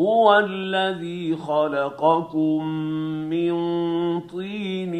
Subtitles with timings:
[0.00, 2.64] هو الذي خلقكم
[3.28, 3.52] من
[4.20, 4.94] طين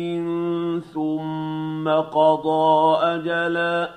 [0.80, 3.90] ثم قضى أجلا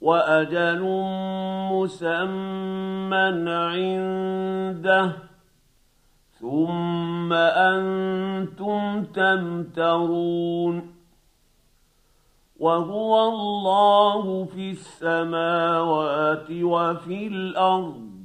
[0.00, 0.82] وأجل
[1.72, 5.12] مسمى عنده
[6.40, 10.96] ثم أنتم تمترون
[12.60, 18.15] وهو الله في السماوات وفي الأرض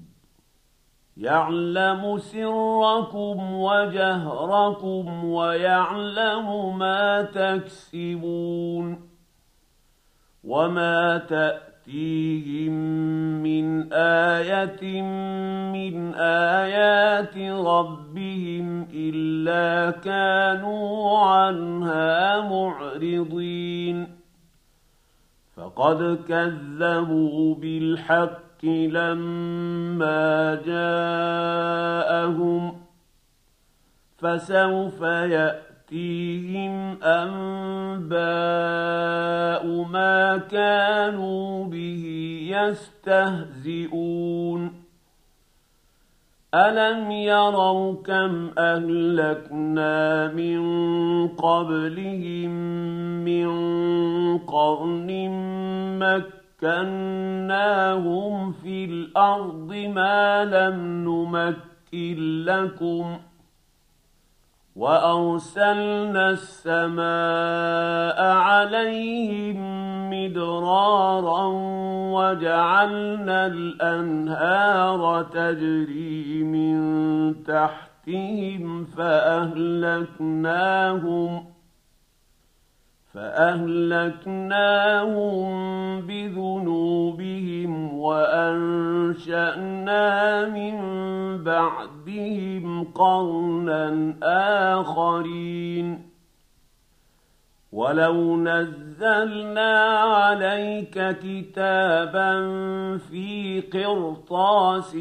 [1.21, 9.09] يعلم سركم وجهركم ويعلم ما تكسبون
[10.43, 12.71] وما تأتيهم
[13.43, 15.01] من آية
[15.71, 24.07] من آيات ربهم إلا كانوا عنها معرضين
[25.55, 32.01] فقد كذبوا بالحق لما جاءهم
[34.17, 38.21] فسوف ياتيهم انباء
[39.83, 42.07] ما كانوا به
[42.51, 44.01] يستهزئون
[46.55, 50.61] الم يروا كم اهلكنا من
[51.27, 52.51] قبلهم
[53.25, 53.47] من
[54.37, 55.29] قرن
[55.99, 63.17] مكه مكناهم في الأرض ما لم نمكن لكم
[64.75, 69.59] وأرسلنا السماء عليهم
[70.09, 71.45] مدرارا
[72.13, 80.01] وجعلنا الأنهار تجري من تحتهم فأهلكناهم
[83.13, 84.61] فأهلكناهم
[86.01, 89.55] بذنوبهم وأنشأنا
[90.49, 90.77] من
[91.43, 94.13] بعدهم قرنا
[94.79, 96.10] آخرين.
[97.71, 102.33] ولو نزلنا عليك كتابا
[102.97, 104.91] في قرطاس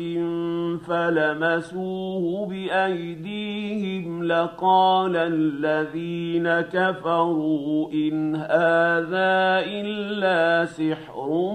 [0.87, 11.53] فلمسوه بايديهم لقال الذين كفروا ان هذا الا سحر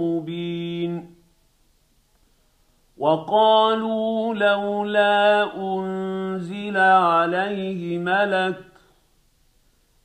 [0.00, 1.12] مبين
[2.98, 8.71] وقالوا لولا انزل عليه ملك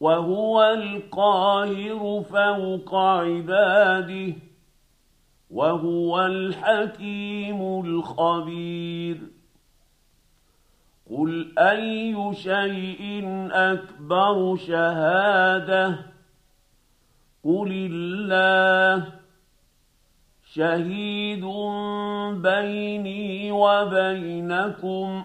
[0.00, 4.34] وهو القاهر فوق عباده
[5.50, 9.18] وهو الحكيم الخبير.
[11.10, 15.98] قل اي شيء اكبر شهاده؟
[17.44, 19.12] قل الله
[20.52, 21.44] شهيد
[22.42, 25.24] بيني وبينكم.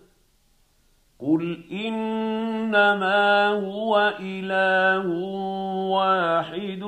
[1.21, 5.07] قل انما هو اله
[5.89, 6.83] واحد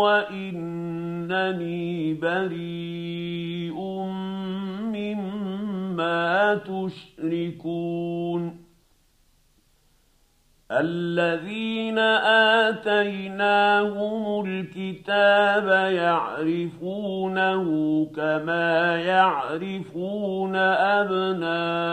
[0.00, 3.78] وانني بريء
[4.94, 8.63] مما تشركون
[10.72, 11.98] الذين
[12.68, 17.64] آتيناهم الكتاب يعرفونه
[18.16, 20.56] كما يعرفون
[20.96, 21.84] أبناءهم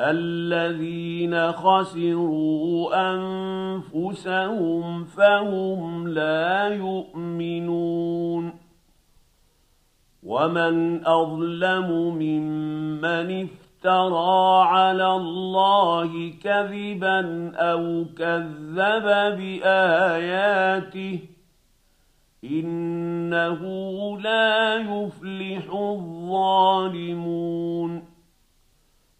[0.00, 3.10] الذين خسروا
[3.94, 8.54] أنفسهم فهم لا يؤمنون
[10.22, 19.06] ومن أظلم ممن افترى افترى على الله كذبا أو كذب
[19.38, 21.18] بآياته
[22.44, 23.60] إنه
[24.20, 26.96] لا يفلح الظالمون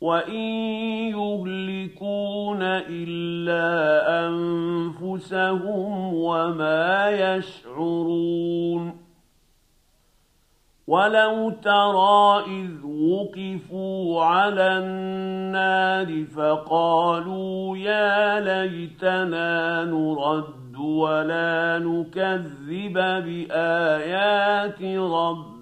[0.00, 0.40] وان
[1.10, 3.66] يهلكون الا
[4.26, 9.08] انفسهم وما يشعرون
[10.86, 25.57] ولو ترى اذ وقفوا على النار فقالوا يا ليتنا نرد ولا نكذب بايات ربنا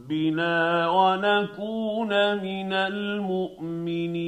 [0.88, 4.26] ونكون من المؤمنين.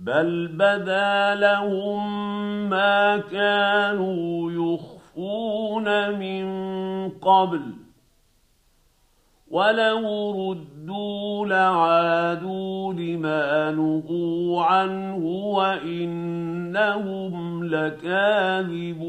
[0.00, 6.48] بل بدا لهم ما كانوا يخفون من
[7.10, 7.60] قبل.
[9.50, 16.54] ولو ردوا لعادوا لما نهوا عنه وإنهم
[17.64, 19.08] لكاذبون.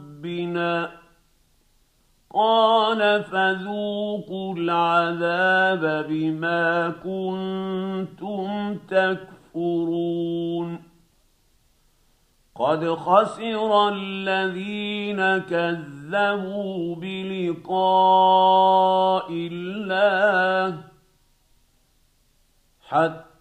[0.21, 0.91] وربنا
[2.33, 10.11] قال فذوقوا العذاب بما كنتم تكفرون
[12.55, 18.47] قد خسر الذين كذبوا بلقاء
[19.31, 20.83] الله
[22.87, 23.30] حتى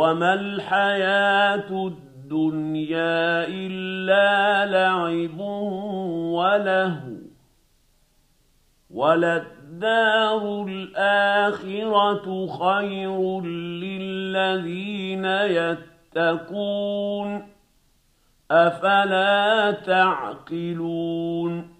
[0.00, 5.40] وما الحياة الدنيا الا لعب
[6.36, 7.16] ولهو
[8.90, 15.24] وللدار الاخره خير للذين
[16.14, 17.48] يتقون
[18.50, 21.79] افلا تعقلون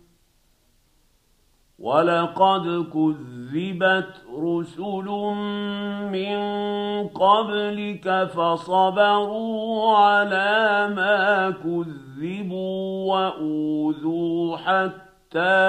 [1.81, 5.07] ولقد كذبت رسل
[6.11, 6.37] من
[7.07, 15.61] قبلك فصبروا على ما كذبوا وأوذوا حتى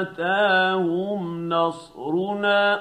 [0.00, 2.80] أتاهم نصرنا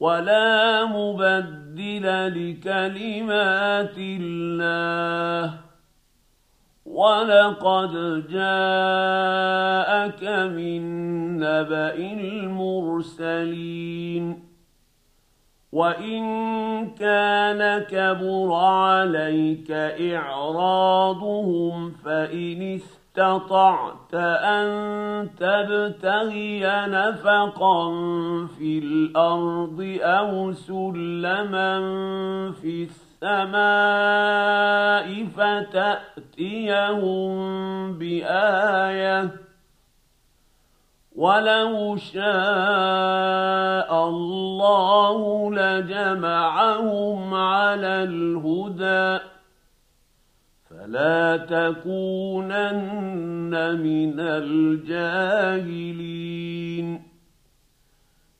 [0.00, 5.54] ولا مبدل لكلمات الله
[6.94, 7.92] ولقد
[8.30, 10.22] جاءك
[10.54, 10.82] من
[11.38, 11.94] نبا
[13.24, 13.64] المرسلين
[15.72, 16.24] وان
[16.90, 19.70] كان كبر عليك
[20.14, 27.90] اعراضهم فان استطعت ان تبتغي نفقا
[28.46, 31.80] في الأرض أو سلما
[32.52, 37.32] في السماء السماء فتأتيهم
[37.98, 39.30] بآية.
[41.16, 49.24] ولو شاء الله لجمعهم على الهدى.
[50.70, 52.70] فلا تكونن
[53.80, 54.74] من الجاهلين.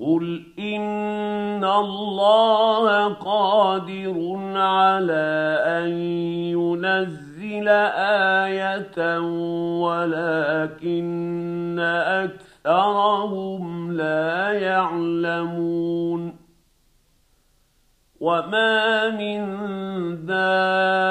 [0.00, 5.88] قل ان الله قادر على ان
[6.56, 9.20] ينزل إيه
[9.80, 11.78] ولكن
[12.64, 16.36] اكثرهم لا يعلمون
[18.20, 19.46] وما من
[20.26, 21.10] دابه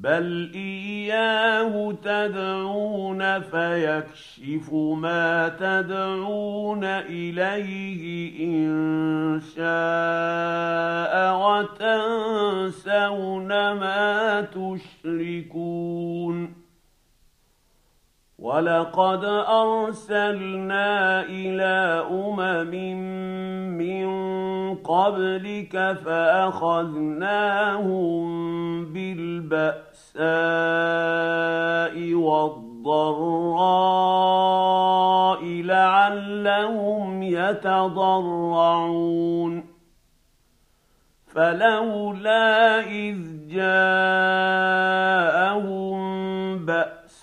[0.00, 11.12] بل اياه تدعون فيكشف ما تدعون اليه ان شاء
[11.42, 14.40] وتنسون ما
[15.04, 16.65] تشركون
[18.38, 22.70] ولقد ارسلنا إلى امم
[23.78, 24.06] من
[24.74, 27.06] قبلك فاخذناهم
[28.92, 30.24] بالباساء
[32.14, 33.56] والضراء
[35.44, 38.56] لعلهم يتضرعون
[41.26, 44.76] فلولا اذ جاءهم
[46.66, 47.05] بأس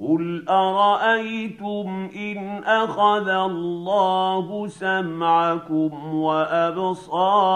[0.00, 7.50] قل ارايتم ان اخذ الله سمعكم وابصاركم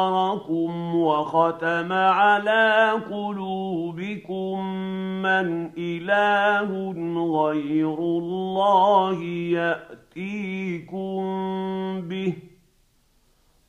[0.95, 4.75] وختم على قلوبكم
[5.23, 6.93] من اله
[7.41, 11.21] غير الله ياتيكم
[12.01, 12.35] به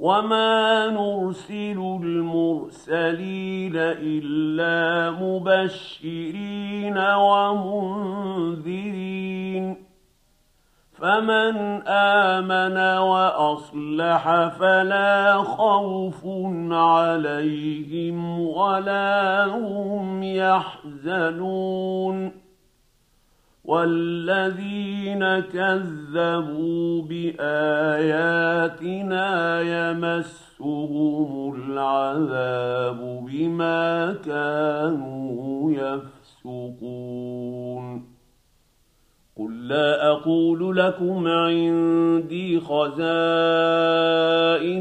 [0.00, 8.70] وما نرسل المرسلين الا مبشرين ومنذرين
[10.92, 11.56] فمن
[11.88, 16.26] امن واصلح فلا خوف
[16.70, 21.70] عليهم ولا هم يحزنون
[23.64, 28.40] والذين كذبوا باياتنا
[29.60, 37.00] يمسهم العذاب بما كانوا يفسقون
[39.38, 43.00] قل لا أقول لكم عندي خزائن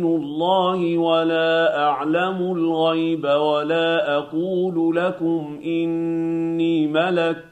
[0.03, 7.48] الله ولا اعلم الغيب ولا أقول لكم اني ملك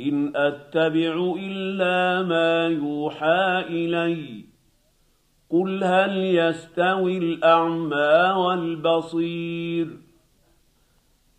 [0.00, 4.44] إن أتبع إلا ما يوحى إلي.
[5.50, 9.88] قل هل يستوي الأعمى والبصير؟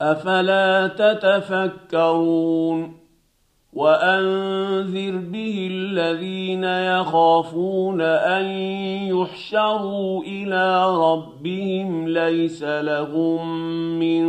[0.01, 3.00] أفلا تتفكرون؟
[3.73, 8.45] وأنذر به الذين يخافون أن
[9.07, 14.21] يحشروا إلى ربهم ليس لهم من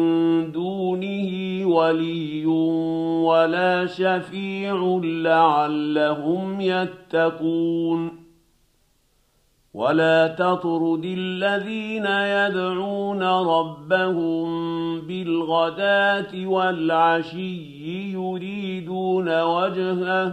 [0.52, 2.46] دونه ولي
[3.26, 8.21] ولا شفيع لعلهم يتقون
[9.74, 14.46] ولا تطرد الذين يدعون ربهم
[15.00, 20.32] بالغداه والعشي يريدون وجهه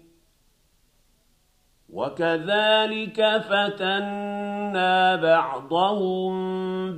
[1.91, 6.31] وكذلك فتنا بعضهم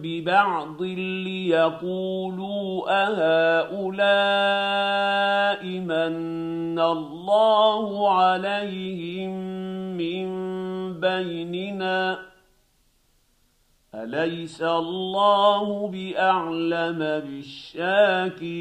[0.02, 0.82] ببعض
[1.26, 4.04] ليقولوا أهؤلاء
[5.66, 9.32] من الله عليهم
[9.98, 10.30] من
[11.00, 12.20] بيننا؟
[13.96, 18.54] أليس الله بأعلم بالشاكرين؟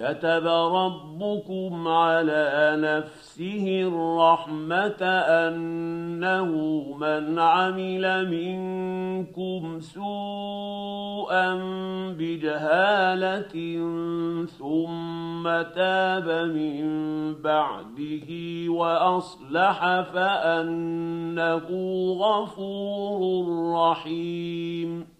[0.00, 6.50] كتب ربكم على نفسه الرحمة أنه
[7.00, 11.54] من عمل منكم سوءا
[12.18, 13.54] بجهالة
[14.46, 16.84] ثم تاب من
[17.34, 18.28] بعده
[18.68, 21.68] وأصلح فأنه
[22.20, 25.19] غفور رحيم.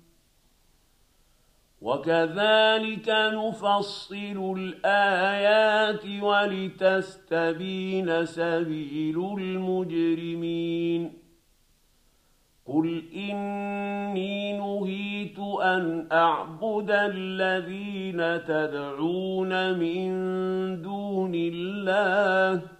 [1.80, 11.12] وكذلك نفصل الآيات ولتستبين سبيل المجرمين.
[12.66, 20.10] قل إني نهيت أن أعبد الذين تدعون من
[20.82, 22.79] دون الله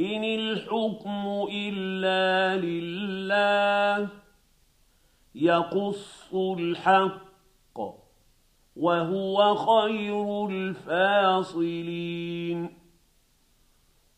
[0.00, 4.08] إن الحكم إلا لله
[5.34, 7.26] يقص الحق
[8.76, 11.96] وهو خير الفاصلين.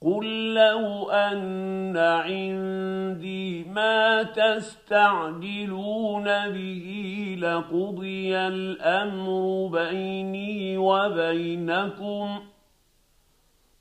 [0.01, 12.41] قل لو أن عندي ما تستعجلون به لقضي الأمر بيني وبينكم.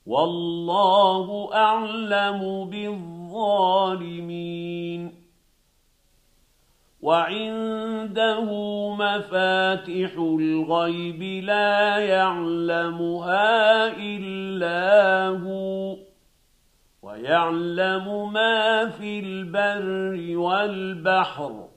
[0.07, 3.67] والله أعلم بالظالمين.
[7.01, 8.41] وعنده
[8.95, 15.95] مفاتح الغيب لا يعلمها إلا هو
[17.03, 21.76] ويعلم ما في البر والبحر.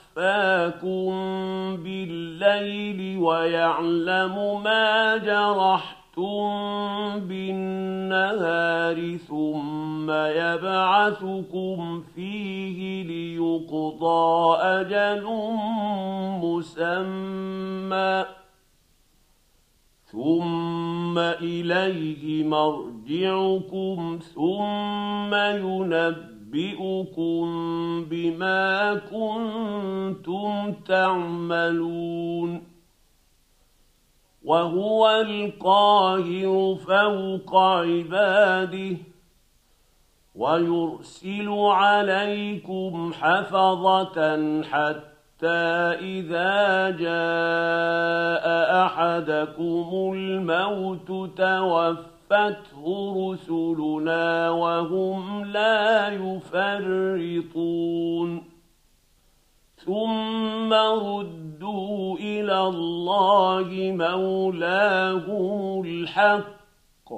[0.17, 1.11] يتوفاكم
[1.83, 6.49] بالليل ويعلم ما جرحتم
[7.19, 15.23] بالنهار ثم يبعثكم فيه ليقضى أجل
[16.43, 18.25] مسمى
[20.11, 26.30] ثم اليه مرجعكم ثم ينبئكم
[28.09, 32.63] بما كنتم تعملون
[34.45, 38.97] وهو القاهر فوق عباده
[40.35, 45.47] ويرسل عليكم حفظه حتى
[45.99, 48.45] إذا جاء
[48.85, 51.11] أحدكم الموت
[52.31, 52.83] توفته
[53.17, 57.63] رسلنا وهم لا يفرطون
[59.75, 63.67] ثم ردوا إلى الله
[63.97, 67.11] مولاهم الحق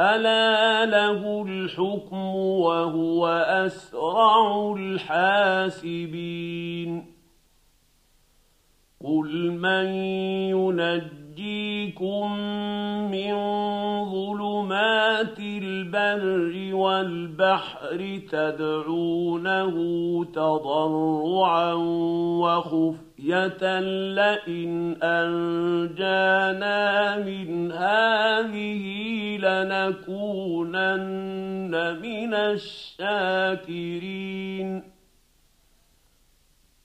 [0.00, 3.26] الا له الحكم وهو
[3.66, 6.18] اسرع الحاسبين
[9.04, 9.86] قل من
[11.38, 12.32] ينجيكم
[13.10, 13.34] من
[14.04, 19.74] ظلمات البر والبحر تدعونه
[20.24, 21.72] تضرعا
[22.42, 23.80] وخفية
[24.14, 26.78] لئن أنجانا
[27.16, 28.82] من هذه
[29.38, 30.90] لنكونن
[32.02, 33.78] من الشاكرين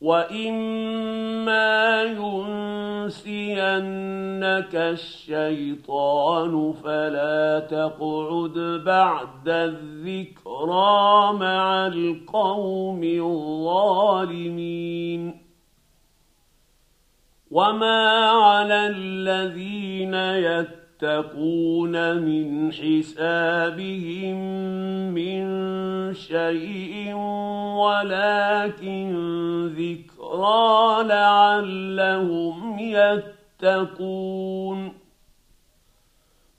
[0.00, 3.14] واما ينسينك
[4.74, 14.68] الشيطان فلا تقعد بعد الذكرى مع القوم الظالمين
[17.50, 24.36] وما على الذين يتقون يتقون من حسابهم
[25.14, 25.44] من
[26.14, 27.14] شيء
[27.78, 29.08] ولكن
[29.66, 34.92] ذكرى لعلهم يتقون.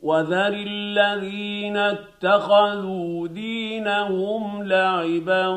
[0.01, 5.47] وذر الذين اتخذوا دينهم لعبا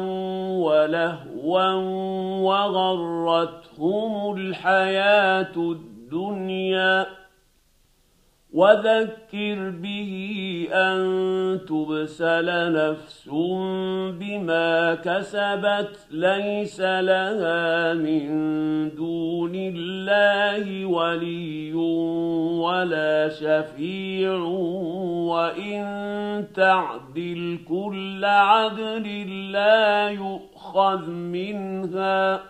[0.50, 1.72] ولهوا
[2.42, 7.21] وغرتهم الحياة الدنيا.
[8.52, 10.12] وذكر به
[10.72, 11.00] أن
[11.68, 13.28] تبسل نفس
[14.20, 18.28] بما كسبت ليس لها من
[18.94, 21.74] دون الله ولي
[22.60, 24.34] ولا شفيع
[25.32, 25.84] وإن
[26.54, 32.40] تعدل كل عدل لا يؤخذ منها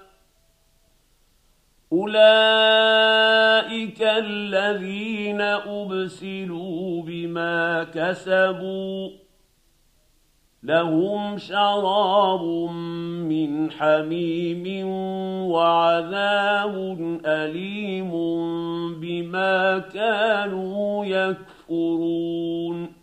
[1.92, 9.10] اولئك الذين ابسلوا بما كسبوا
[10.62, 12.42] لهم شراب
[13.28, 14.86] من حميم
[15.50, 16.76] وعذاب
[17.26, 18.10] اليم
[19.00, 23.01] بما كانوا يكفرون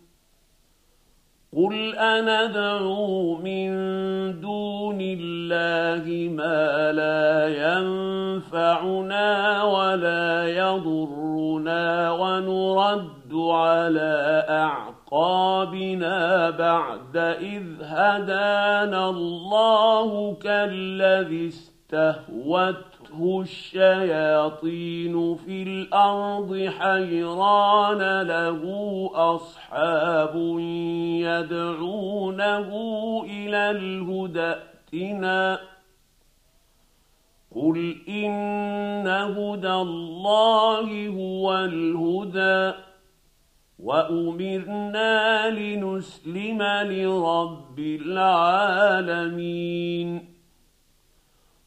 [1.57, 3.69] قل أندعو من
[4.41, 21.47] دون الله ما لا ينفعنا ولا يضرنا ونرد على أعقابنا بعد إذ هدانا الله كالذي
[21.47, 28.61] استهوت فَأَخَذَتْهُ الشَّيَاطِينُ فِي الْأَرْضِ حَيْرَانَ لَهُ
[29.13, 30.35] أَصْحَابٌ
[31.21, 32.69] يَدْعُونَهُ
[33.25, 35.59] إِلَى الْهُدى ائْتِنَا.
[37.55, 42.73] قُلْ إِنَّ هُدَى اللَّهِ هُوَ الْهُدَى
[43.79, 50.38] وَأُمِرْنَا لِنُسْلِمَ لِرَبِّ الْعَالَمِينَ.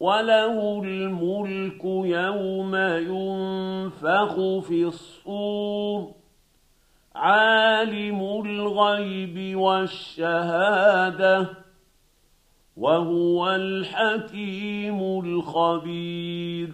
[0.00, 4.34] وله الملك يوم ينفخ
[4.66, 6.12] في الصور
[7.14, 11.48] عالم الغيب والشهاده
[12.76, 16.72] وهو الحكيم الخبير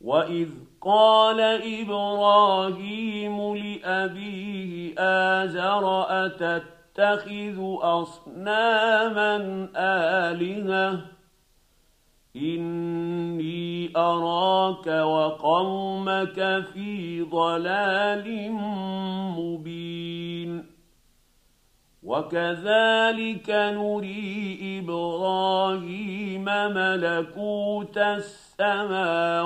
[0.00, 0.48] واذ
[0.80, 1.40] قال
[1.80, 9.36] إبراهيم لابيه ازر اتتخذ اصناما
[9.76, 11.00] الهه
[12.36, 18.52] اني اراك وقومك في ضلال
[19.38, 20.64] مبين
[22.02, 29.40] وكذلك نري إبراهيم ملكوت السماوات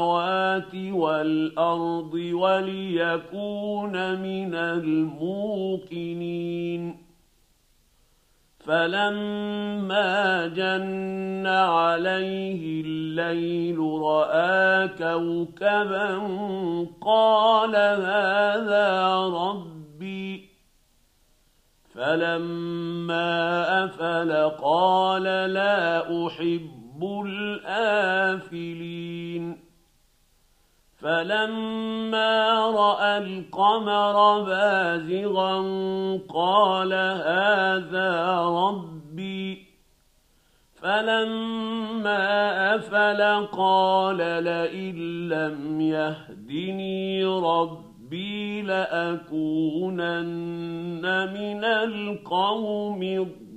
[0.74, 5.96] والارض وليكون من الموقنين
[8.66, 16.18] فلما جن عليه الليل راى كوكبا
[17.00, 20.48] قال هذا ربي
[21.94, 28.86] فلما افل قال لا احب الافلين
[30.98, 35.60] فلما رأى القمر بازغا
[36.34, 39.66] قال هذا ربي.
[40.74, 50.22] فلما أفل قال لئن لم يهدني ربي لأكونن
[51.32, 53.56] من القوم الضالين.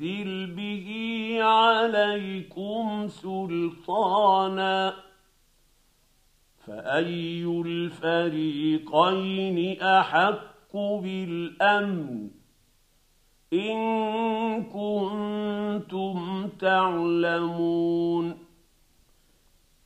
[0.00, 4.94] به عليكم سلطانا
[6.66, 8.78] فاي الفريقين
[9.80, 12.30] احق بالامن
[13.52, 13.78] ان
[14.64, 18.49] كنتم تعلمون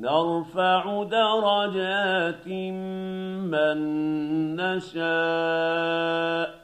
[0.00, 2.48] نرفع درجات
[3.52, 3.76] من
[4.56, 6.60] نشاء.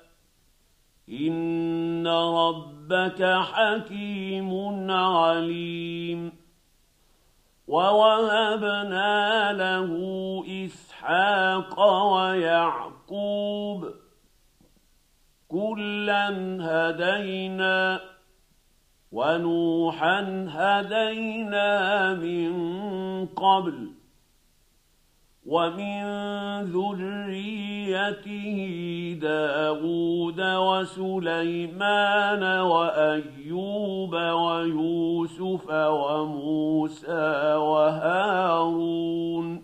[1.08, 6.32] إن ربك حكيم عليم.
[7.68, 9.92] ووهبنا له
[10.64, 11.80] إسحاق
[12.12, 13.90] ويعقوب.
[15.48, 16.28] كلا
[16.60, 18.00] هدينا
[19.16, 22.52] ونوحا هدينا من
[23.26, 23.88] قبل
[25.46, 26.02] ومن
[26.62, 28.48] ذريته
[29.22, 39.62] داود وسليمان وأيوب ويوسف وموسى وهارون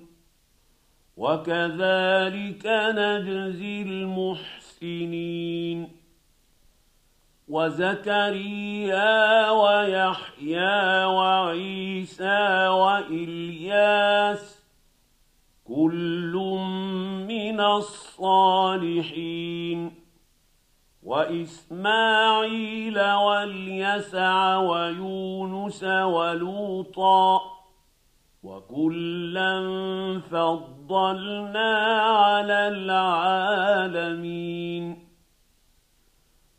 [1.16, 5.22] وكذلك نجزي المحسنين
[7.53, 14.62] وزكريا ويحيى وعيسى وإلياس
[15.64, 16.32] كل
[17.28, 19.22] من الصالحين
[21.03, 27.40] وإسماعيل واليسع ويونس ولوطا
[28.42, 29.61] وكلا
[30.30, 34.22] فضلنا على العالمين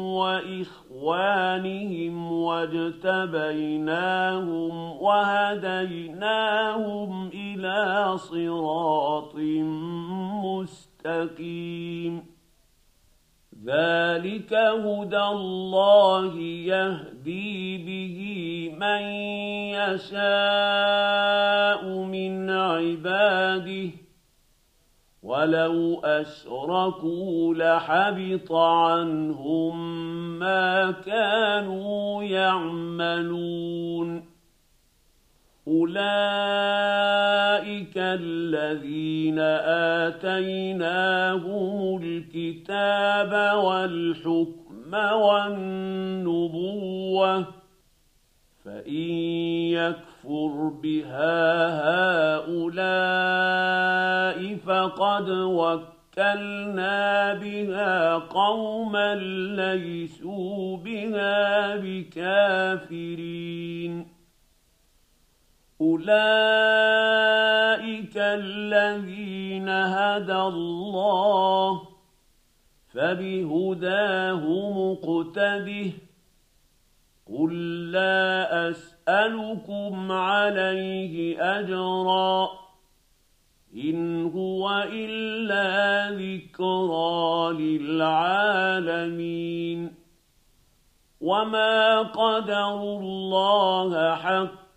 [0.00, 1.52] وإخوانهم
[2.32, 3.52] واجتبيناهم
[5.02, 6.30] وهديناهم
[7.34, 9.34] إلى صراط
[10.44, 12.35] مستقيم
[13.66, 18.18] ذلك هدى الله يهدي به
[18.78, 19.02] من
[19.74, 20.22] يشاء
[21.88, 23.90] من عباده
[25.22, 29.76] ولو اشركوا لحبط عنهم
[30.38, 33.56] ما كانوا يعملون
[35.68, 35.96] اولئك
[37.96, 39.38] الذين
[40.08, 43.32] اتيناهم الكتاب
[43.64, 46.66] والحكم والنبوه
[48.64, 48.92] فان
[49.72, 51.36] يكفر بها
[52.36, 53.76] هؤلاء
[54.56, 59.14] فقد وكلنا بها قوما
[59.56, 63.36] ليسوا بها بكافرين
[65.80, 66.06] اولئك
[68.16, 71.82] الذين هدى الله
[72.88, 75.92] فبهداه مقتده
[77.28, 77.52] قل
[77.90, 82.48] لا اسالكم عليه اجرا
[83.74, 89.26] ان هو الا ذكرى للعالمين
[91.20, 94.65] وما قدروا الله حق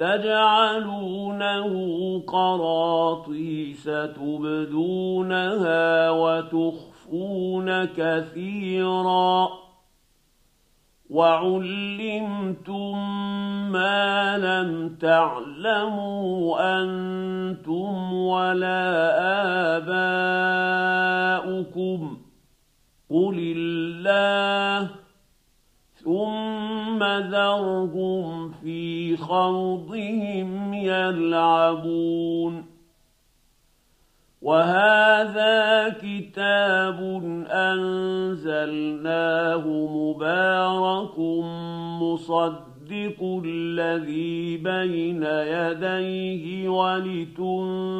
[0.00, 1.68] تجعلونه
[2.26, 9.48] قراطيس تبدونها وتخفون كثيرا.
[11.10, 12.96] وعلمتم
[13.72, 18.90] ما لم تعلموا أنتم ولا
[21.36, 22.18] آباؤكم.
[23.10, 24.99] قل الله
[26.04, 32.64] ثم ذرهم في خوضهم يلعبون
[34.42, 36.98] وهذا كتاب
[37.50, 38.88] انزلناه
[39.68, 41.18] مبارك
[42.02, 47.90] مصدق الذي بين يديه ولتنذر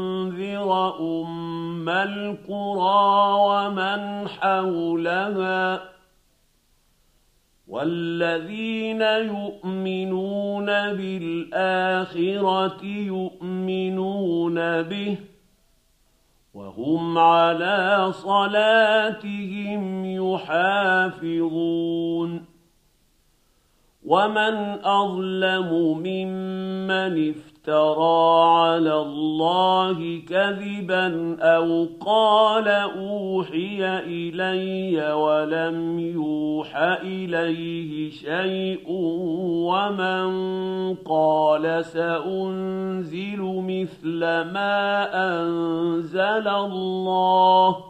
[1.00, 5.90] ام القرى ومن حولها
[7.70, 15.16] والذين يؤمنون بالآخرة يؤمنون به
[16.54, 20.04] وهم على صلاتهم
[20.34, 21.70] يحافظون
[24.04, 38.10] ومن أظلم ممن افترى افترى على الله كذبا أو قال أوحي إلي ولم يوح إليه
[38.10, 38.84] شيء
[39.70, 40.30] ومن
[40.94, 47.89] قال سأنزل مثل ما أنزل الله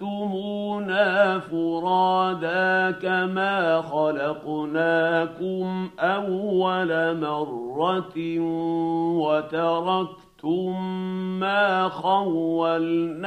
[0.00, 8.14] جئتمونا فرادا كما خلقناكم اول مره
[9.20, 10.80] وتركتم
[11.40, 13.26] ما خولناكم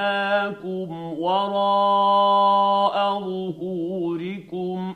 [1.20, 4.96] وراء ظهوركم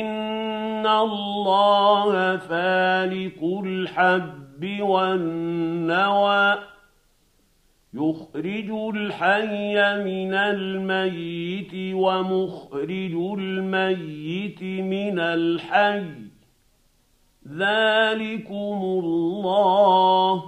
[0.00, 6.58] ان الله فالق الحب والنوى
[7.94, 9.74] يخرج الحي
[10.04, 16.04] من الميت ومخرج الميت من الحي
[17.48, 20.42] ذلكم الله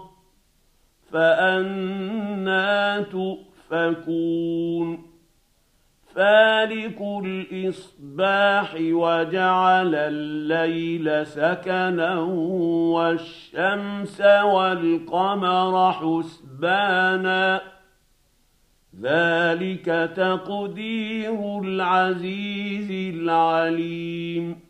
[1.13, 5.10] فانى تؤفكون
[6.15, 12.19] فالق الاصباح وجعل الليل سكنا
[12.95, 17.61] والشمس والقمر حسبانا
[19.01, 24.70] ذلك تقدير العزيز العليم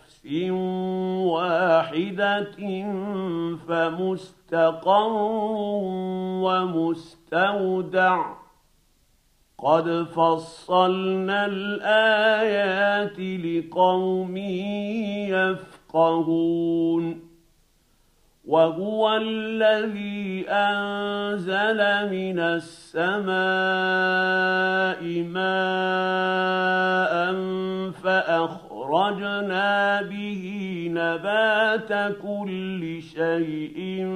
[1.25, 2.57] واحدة
[3.67, 5.13] فمستقر
[6.43, 8.25] ومستودع.
[9.57, 14.37] قد فصلنا الآيات لقوم
[15.97, 17.31] يفقهون.
[18.47, 21.77] وهو الذي أنزل
[22.11, 23.31] من السماء
[25.23, 25.61] ماء
[28.91, 30.43] فاخرجنا به
[30.91, 34.07] نبات كل شيء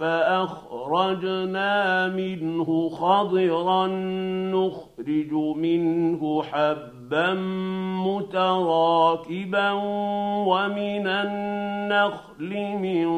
[0.00, 1.72] فأخرجنا
[2.08, 3.86] منه خضرا
[4.52, 7.34] نخرج منه حبا
[8.06, 9.70] متراكبا
[10.48, 12.50] ومن النخل
[12.82, 13.08] من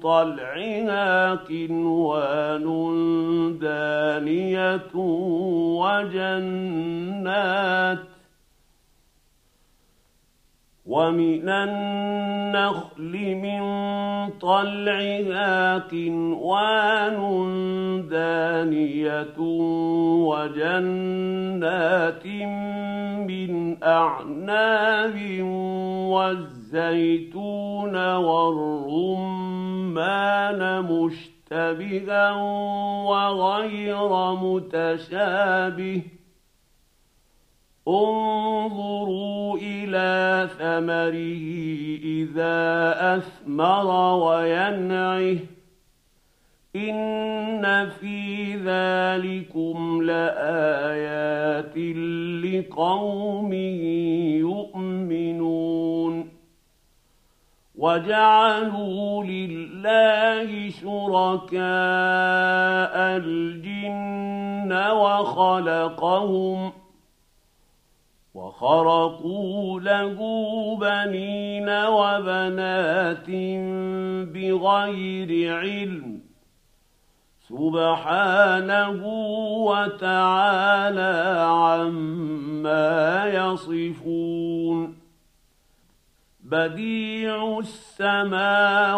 [0.00, 2.66] طلعها كنوان
[3.60, 4.94] دانية
[6.56, 7.98] وجنات
[10.86, 13.60] ومن النخل من
[14.40, 17.18] طلعها كنوان
[18.10, 19.38] دانية
[20.30, 22.26] وجنات
[23.26, 25.42] من أعناب
[26.10, 29.62] والزيتون والرمان
[30.82, 32.32] مشتبها
[33.02, 36.02] وغير متشابه
[37.88, 41.46] انظروا إلى ثمره
[42.04, 45.38] إذا أثمر وينعه.
[46.76, 51.76] إن في ذلكم لآيات
[52.44, 53.52] لقوم
[54.42, 56.28] يؤمنون.
[57.74, 61.56] وجعلوا لله شركاء
[63.16, 66.72] الجن وخلقهم ۖ
[68.36, 70.18] وخرقوا له
[70.80, 73.30] بنين وبنات
[74.34, 76.20] بغير علم
[77.48, 79.06] سبحانه
[79.70, 81.16] وتعالى
[81.48, 84.98] عما يصفون
[86.40, 88.96] بديع السماوات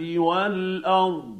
[0.00, 1.39] والأرض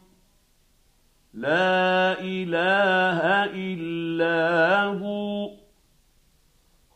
[1.33, 3.19] لا إله
[3.55, 5.49] إلا هو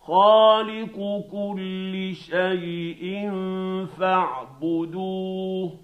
[0.01, 3.31] خالق كل شيء
[3.99, 5.79] فاعبدوه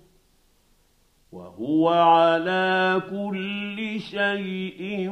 [1.32, 5.10] وهو على كل شيء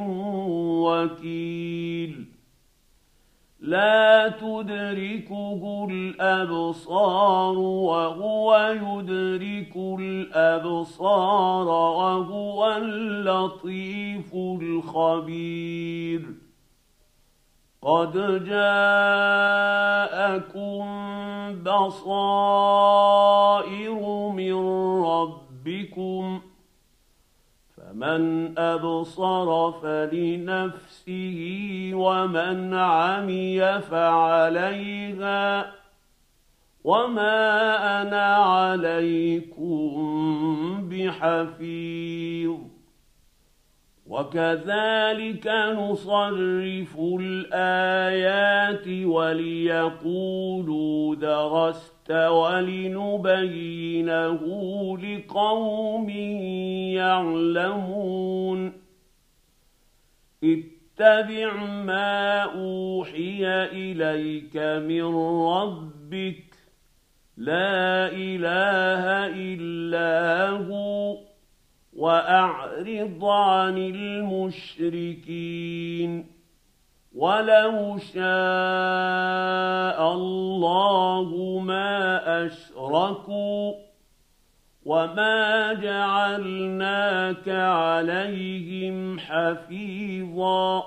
[0.84, 2.29] وكيل
[3.60, 16.22] لا تدركه الأبصار وهو يدرك الأبصار وهو اللطيف الخبير.
[17.82, 19.20] قد جاءكم
[21.62, 23.10] بصائر
[24.28, 24.54] من
[25.04, 26.40] ربكم
[27.90, 31.40] فمن أبصر فلنفسه
[31.94, 35.72] ومن عمي فعليها
[36.84, 39.90] وما أنا عليكم
[40.88, 42.56] بحفيظ
[44.06, 50.64] وكذلك نصرف الآيات وليقولوا
[51.14, 53.38] درست ولنبينه
[54.98, 56.10] لقوم
[56.90, 58.72] يعلمون.
[60.44, 65.04] اتبع ما أوحي إليك من
[65.46, 66.44] ربك.
[67.36, 71.16] لا إله إلا هو.
[71.96, 76.39] وأعرض عن المشركين.
[77.14, 78.22] ولو شاء
[80.12, 83.74] الله ما اشركوا
[84.84, 90.84] وما جعلناك عليهم حفيظا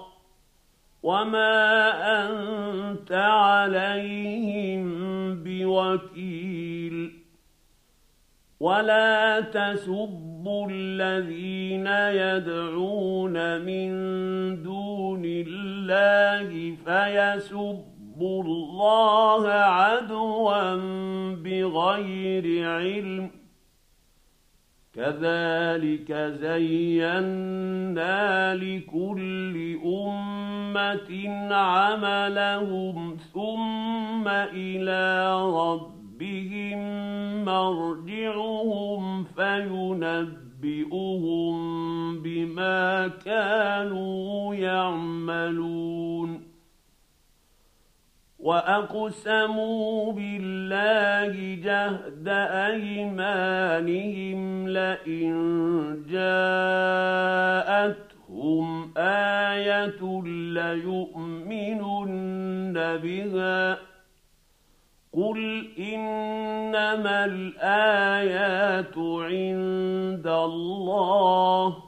[1.04, 1.92] وما
[2.28, 4.84] انت عليهم
[5.44, 7.24] بوكيل
[8.60, 13.92] ولا تسبوا الذين يدعون من
[14.64, 15.73] دون الله
[16.86, 20.76] فيسبوا الله عدوا
[21.34, 23.32] بغير علم.
[24.96, 27.36] كذلك زينا
[28.56, 34.28] لكل أمة عملهم ثم
[35.34, 40.53] رب ربهم مرجعهم فينبئهم
[42.24, 46.44] بما كانوا يعملون
[48.40, 52.28] واقسموا بالله جهد
[52.68, 55.34] ايمانهم لئن
[56.10, 58.14] جاءتهم
[58.98, 60.02] إيه
[60.54, 63.93] ليؤمنن بها
[65.14, 71.84] قل انما الايات عند الله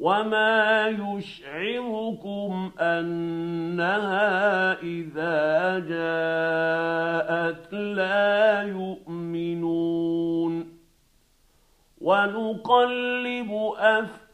[0.00, 10.00] وما يشعركم انها اذا جاءت لا يؤمنون
[12.00, 13.72] ونقلب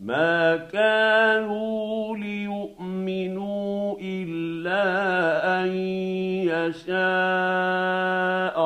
[0.00, 4.84] ما كانوا ليؤمنوا الا
[5.62, 5.68] ان
[6.46, 6.94] يشاء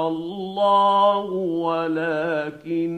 [0.08, 1.24] الله
[1.64, 2.92] ولكن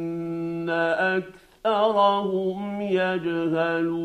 [1.64, 4.04] اكثرهم يجهلون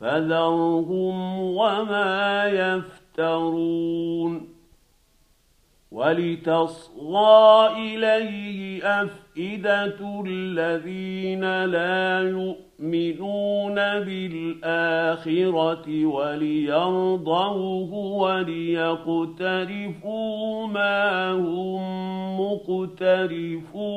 [0.00, 4.48] فذرهم وما يفترون
[5.92, 13.74] ولتصغى إليه أفئدة الذين لا يؤمنون
[14.04, 19.06] بالآخرة وليرضوه وليقترفوا
[20.66, 21.80] ما هم
[22.40, 23.96] مقترفون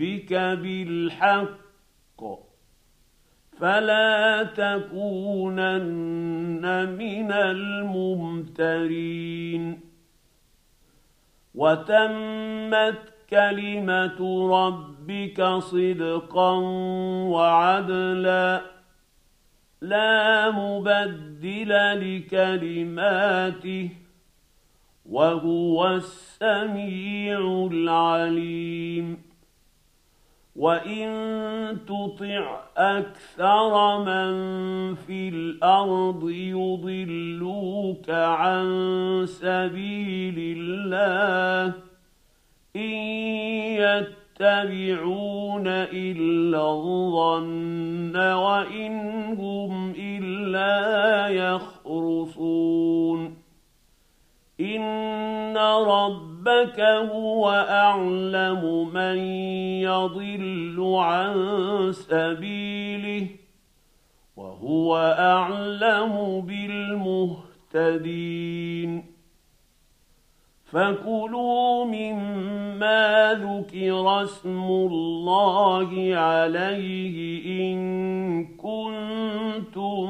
[0.00, 2.20] ربك بالحق
[3.60, 5.84] فلا تكونن
[6.98, 8.80] من الممترين.
[11.54, 12.98] وتمت
[13.30, 16.52] كلمة ربك صدقا
[17.28, 18.60] وعدلا
[19.80, 21.68] لا مبدل
[22.00, 23.90] لكلماته
[25.06, 29.29] وهو السميع العليم.
[30.60, 34.34] وان تطع أكثر من
[34.94, 38.66] في الأرض يضلوك عن
[39.26, 41.74] سبيل الله
[42.76, 42.92] ان
[44.40, 48.96] يتبعون الا الظن وان
[49.38, 52.70] هم الا يخرصون
[54.60, 55.56] ان
[55.86, 59.18] ربك هو اعلم من
[59.88, 61.34] يضل عن
[61.92, 63.26] سبيله
[64.36, 66.40] وهو اعلم
[67.70, 69.09] بالمهتدين
[70.72, 80.06] فكلوا مما ذكر اسم الله عليه ان كنتم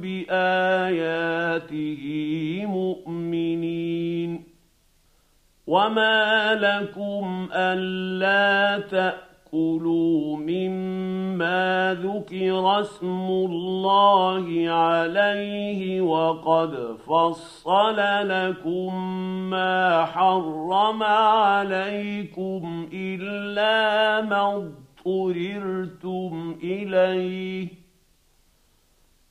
[0.00, 2.02] باياته
[2.66, 4.44] مؤمنين
[5.66, 8.78] وما لكم الا
[9.54, 17.96] تاكلوا مما ذكر اسم الله عليه وقد فصل
[18.28, 18.94] لكم
[19.50, 24.56] ما حرم عليكم الا ما
[25.06, 27.83] اضطررتم اليه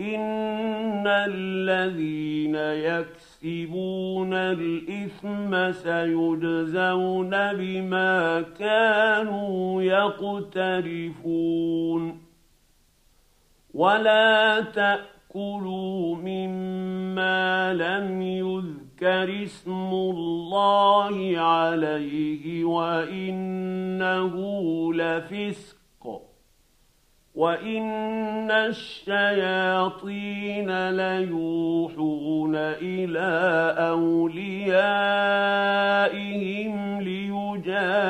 [0.00, 11.28] ان الذين يكسبون الاثم سيجزون بما كانوا يقترفون
[13.74, 24.34] ولا تاكلوا مما لم يذكر اسم الله عليه وانه
[24.94, 25.77] لفسق
[27.38, 30.10] وان الشياطين
[30.90, 33.30] ليوحون إلى
[33.78, 34.88] اوليائهم
[37.00, 38.06] ليجادلوكم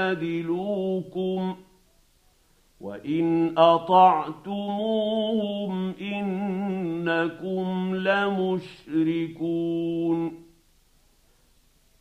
[2.80, 4.54] وان اطعتموهم
[6.00, 9.28] انكم لمشركون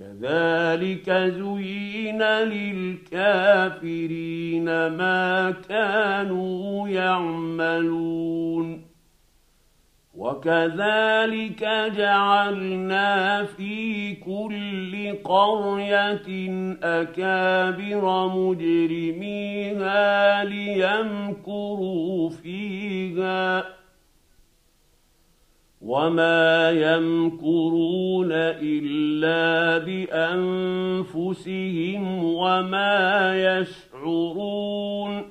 [0.00, 8.84] كذلك زين للكافرين ما كانوا يعملون.
[10.14, 16.28] وكذلك جعلنا في كل قرية
[16.82, 20.04] أكابر مجرميها
[20.44, 23.79] ليمكروا فيها.
[25.80, 29.78] وما يمكرون الا
[31.08, 35.22] بانفسهم وما يشعرون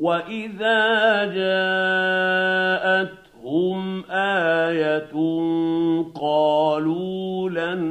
[0.00, 3.22] واذا جاءتهم
[4.10, 5.12] إيه
[6.14, 7.82] قالوا لن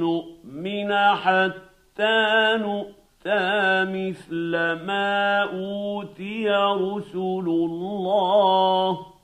[0.00, 4.50] نؤمن حتى نؤتى مثل
[4.86, 9.17] ما اوتي رسل الله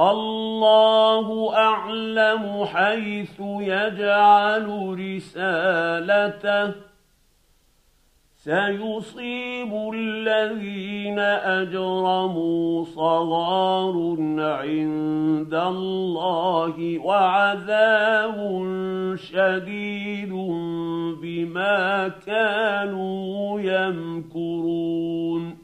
[0.00, 6.74] الله أعلم حيث يجعل رسالته.
[8.36, 18.36] سيصيب الذين أجرموا صغار عند الله وعذاب
[19.16, 20.32] شديد
[21.22, 25.63] بما كانوا يمكرون.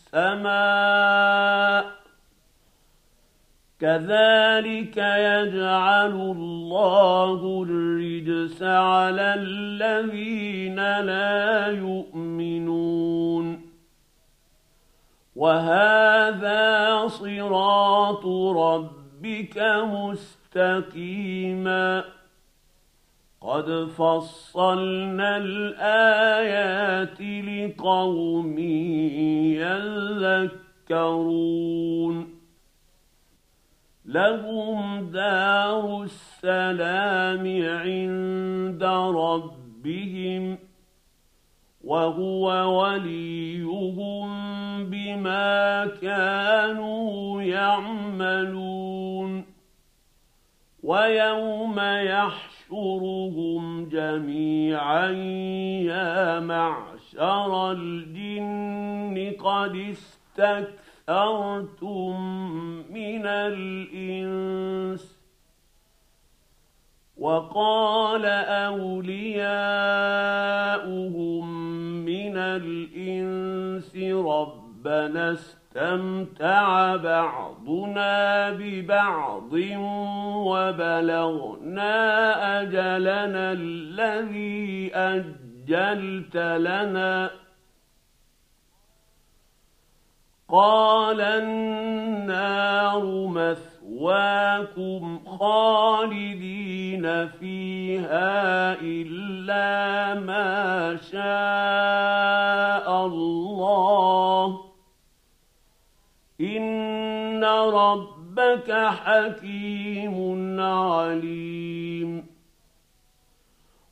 [0.13, 1.91] السماء
[3.79, 13.61] كذلك يجعل الله الرجس على الذين لا يؤمنون
[15.35, 18.25] وهذا صراط
[18.57, 19.57] ربك
[20.53, 21.41] مستقيما
[23.41, 28.55] قد فصلنا الايات لقوم
[30.91, 32.41] يذكرون
[34.05, 38.83] لهم دار السلام عند
[39.15, 40.57] ربهم
[41.83, 42.45] وهو
[42.81, 44.29] وليهم
[44.89, 49.45] بما كانوا يعملون.
[50.83, 55.09] ويوم يحشر يحشرهم جميعا
[55.83, 59.75] يا معشر الجن قد
[60.39, 62.21] استكثرتم
[62.89, 65.21] من الإنس
[67.17, 68.25] وقال
[68.65, 69.11] أولياؤهم
[72.05, 79.53] من الإنس ربنا استمتع بعضنا ببعض
[80.47, 81.91] وبلغنا
[82.61, 87.40] أجلنا الذي أجلت لنا
[90.51, 104.61] قال النار مثواكم خالدين فيها إلا ما شاء الله.
[106.41, 112.25] إن ربك حكيم عليم.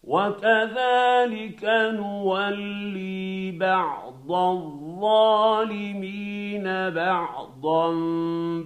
[0.03, 7.93] وكذلك نولي بعض الظالمين بعضا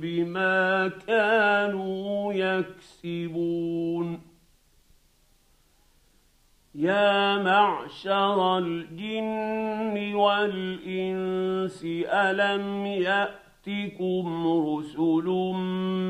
[0.02, 4.34] بما كانوا يكسبون.
[6.76, 15.26] يا معشر الجن والإنس ألم يأتكم رسل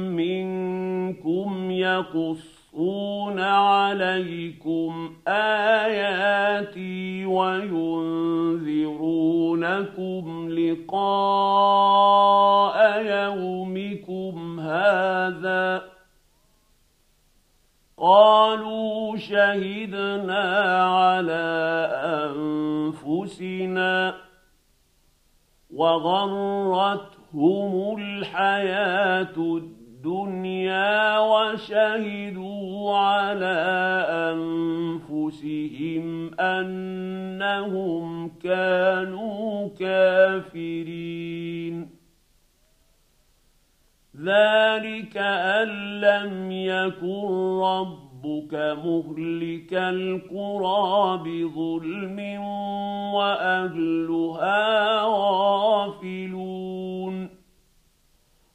[0.09, 7.69] منكم يقصون يقصون عليكم اياتي وينذرونكم
[10.49, 11.13] لقاء
[13.05, 15.83] يومكم هذا
[17.97, 20.43] قالوا شهدنا
[20.83, 21.89] على
[22.25, 24.15] انفسنا
[25.73, 26.93] وغرتهم
[27.97, 34.05] الحياة الدنيا الدنيا وشهدوا على
[35.15, 41.23] أنفسهم أنهم كانوا كافرين.
[44.19, 45.67] ذلك أن
[46.01, 48.53] لم يكن ربك
[48.85, 52.19] مهلك القرى بظلم
[53.13, 56.23] وأهلها غافلون.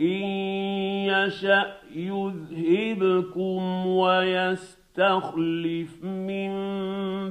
[0.00, 0.24] ان
[1.06, 6.50] يشا يذهبكم ويستخلف من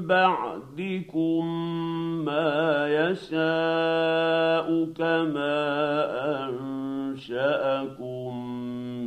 [0.07, 1.45] بعدكم
[2.25, 5.63] ما يشاء كما
[7.13, 8.37] انشاكم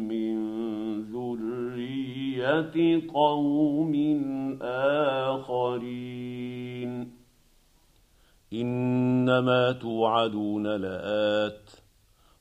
[0.09, 0.37] من
[1.03, 3.95] ذريه قوم
[5.33, 7.11] اخرين
[8.53, 11.71] انما توعدون لات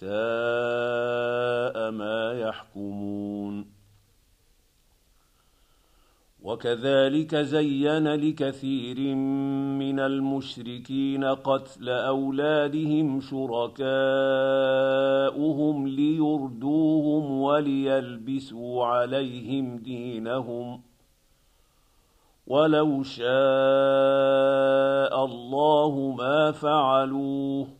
[0.00, 3.66] ساء ما يحكمون.
[6.42, 9.14] وكذلك زين لكثير
[9.78, 13.78] من المشركين قتل أولادهم شركاؤهم
[15.88, 20.82] ليردوهم وليلبسوا عليهم دينهم.
[22.46, 23.30] ولو شاء
[25.24, 27.79] الله ما فعلوه.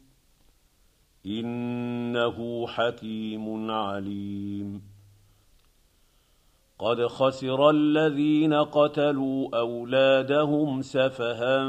[1.25, 4.91] إنه حكيم عليم.
[6.79, 11.63] قد خسر الذين قتلوا أولادهم سفها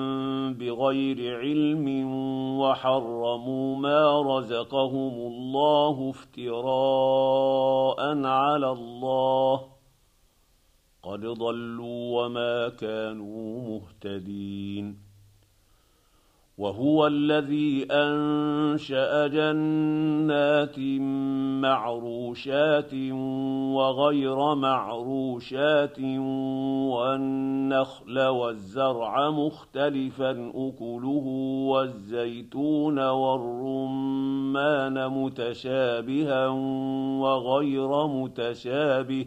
[0.53, 2.15] بغير علم
[2.61, 9.61] وحرموا ما رزقهم الله افتراء على الله.
[11.03, 15.12] قد ضلوا وما كانوا مهتدين.
[16.63, 20.79] وهو الذي أنشأ جنات
[21.59, 22.95] معروشات
[23.75, 26.01] وغير معروشات
[26.95, 31.25] والنخل والزرع مختلفا أكله
[31.67, 36.49] والزيتون والرمان متشابها
[37.19, 39.27] وغير متشابه.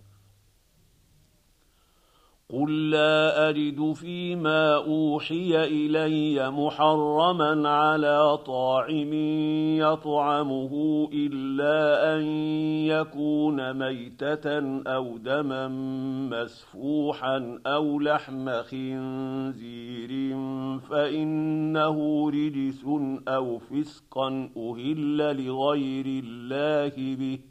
[2.53, 9.13] قل لا اجد فيما اوحي الي محرما على طاعم
[9.77, 10.71] يطعمه
[11.13, 12.23] الا ان
[12.85, 15.67] يكون ميته أو دما
[16.31, 20.35] مسفوحا أو لحم خنزير
[20.89, 22.85] فانه رجس
[23.27, 27.50] أو فسقا أهل لغير الله به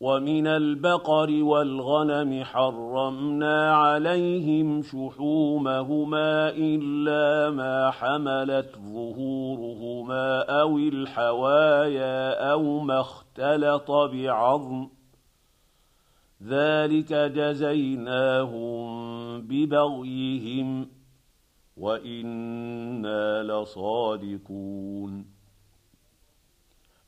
[0.00, 13.90] ومن البقر والغنم حرمنا عليهم شحومهما إلا ما حملت ظهورهما أو الحوايا أو ما اختلط
[13.90, 14.88] بعظم.
[16.42, 18.80] ذلك جزيناهم
[19.40, 20.88] ببغيهم
[21.76, 25.39] وإنا لصادقون.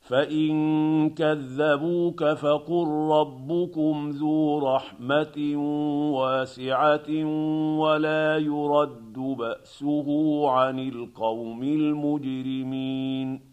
[0.03, 5.55] فان كذبوك فقل ربكم ذو رحمه
[6.13, 7.25] واسعه
[7.79, 10.07] ولا يرد باسه
[10.49, 13.52] عن القوم المجرمين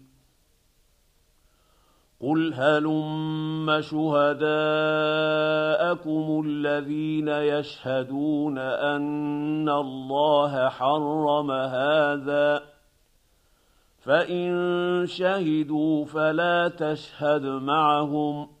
[2.21, 4.43] قل هلم شهداءكم
[6.45, 12.63] الذين يشهدون ان الله حرم هذا
[13.99, 18.60] فان شهدوا فلا تشهد معهم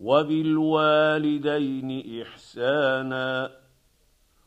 [0.00, 1.90] وبالوالدين
[2.22, 3.50] إحسانا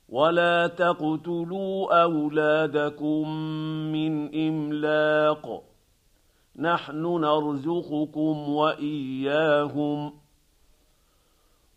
[0.10, 3.30] ولا تقتلوا أولادكم
[3.91, 5.64] من إملاق
[6.56, 10.14] نحن نرزقكم وإياهم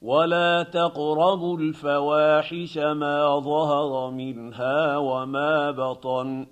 [0.02, 6.46] ولا تقربوا الفواحش ما ظهر منها وما بطن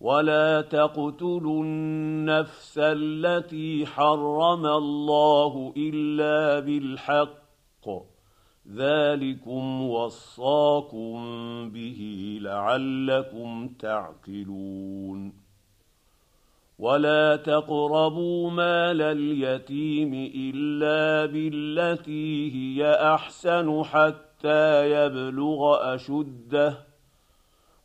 [0.00, 7.88] ولا تقتلوا النفس التي حرم الله الا بالحق
[8.74, 11.14] ذلكم وصاكم
[11.70, 15.32] به لعلكم تعقلون
[16.78, 26.85] ولا تقربوا مال اليتيم الا بالتي هي احسن حتى يبلغ اشده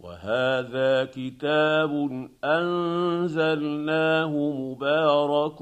[0.00, 5.58] وهذا كتاب أنزلناه مبارك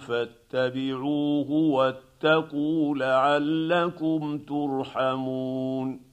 [0.00, 6.09] فاتبعوه واتقوا لعلكم ترحمون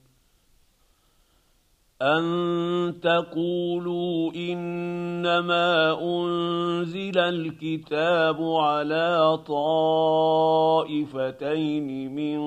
[2.02, 11.06] ان تقولوا انما انزل الكتاب على طائفتين
[12.16, 12.40] من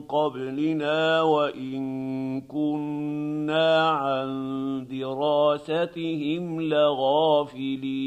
[0.00, 8.06] قبلنا وان كنا عن دراستهم لغافلين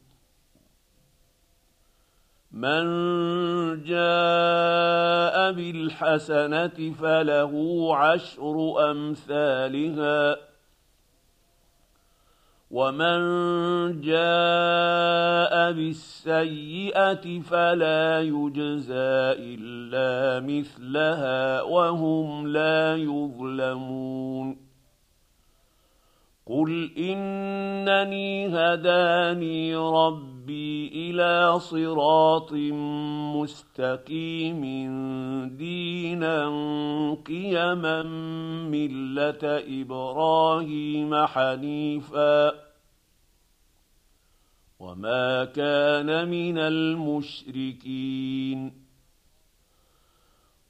[2.53, 2.83] من
[3.83, 7.51] جاء بالحسنة فله
[7.95, 10.37] عشر أمثالها.
[12.71, 13.21] ومن
[14.01, 24.57] جاء بالسيئة فلا يجزى إلا مثلها وهم لا يظلمون.
[26.47, 32.53] قل إنني هداني ربي ربي إلى صراط
[33.35, 34.61] مستقيم
[35.57, 36.45] دينا
[37.25, 38.03] قيما
[38.67, 39.39] ملة
[39.81, 42.51] إبراهيم حنيفا
[44.79, 48.11] وما كان من المشركين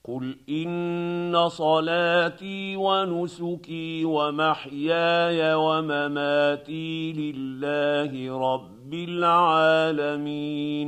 [0.03, 10.87] قل إن صلاتي ونسكي ومحياي ومماتي لله رب العالمين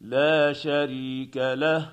[0.00, 1.92] لا شريك له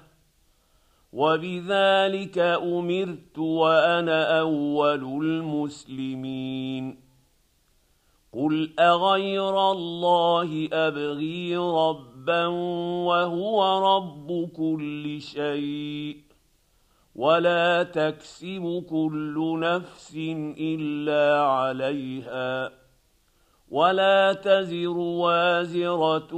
[1.13, 7.03] وبذلك أمرت وأنا أول المسلمين.
[8.33, 12.45] قل أغير الله أبغي ربا
[13.07, 13.57] وهو
[13.95, 16.17] رب كل شيء
[17.15, 20.15] ولا تكسب كل نفس
[20.57, 22.82] إلا عليها.
[23.73, 26.29] ولا تزر وازرة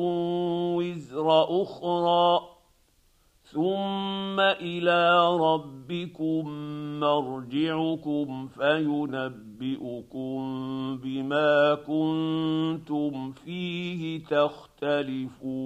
[0.75, 2.39] وزر أخرى
[3.43, 6.49] ثم إلى ربكم
[6.99, 10.37] مرجعكم فينبئكم
[11.03, 15.65] بما كنتم فيه تختلفون